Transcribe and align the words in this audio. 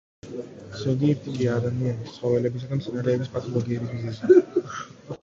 ზოგიერთი 0.83 1.33
კი 1.35 1.51
ადამიანის, 1.57 2.15
ცხოველებისა 2.17 2.73
და 2.73 2.81
მცენარეების 2.83 3.33
პათოლოგიების 3.37 3.97
მიზეზია. 4.03 4.71